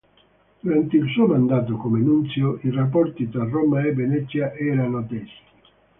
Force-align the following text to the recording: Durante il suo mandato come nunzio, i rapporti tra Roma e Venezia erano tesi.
Durante 0.63 0.97
il 0.97 1.07
suo 1.11 1.27
mandato 1.27 1.75
come 1.75 1.99
nunzio, 1.99 2.57
i 2.63 2.71
rapporti 2.71 3.29
tra 3.29 3.47
Roma 3.47 3.81
e 3.85 3.93
Venezia 3.93 4.51
erano 4.55 5.05
tesi. 5.05 5.29